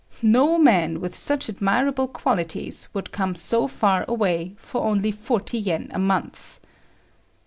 No 0.23 0.57
man 0.57 0.99
with 0.99 1.13
such 1.15 1.47
admirable 1.47 2.07
qualities 2.07 2.89
would 2.91 3.11
come 3.11 3.35
so 3.35 3.67
far 3.67 4.03
away 4.07 4.55
for 4.57 4.81
only 4.81 5.11
40 5.11 5.59
yen 5.59 5.91
a 5.93 5.99
month! 5.99 6.59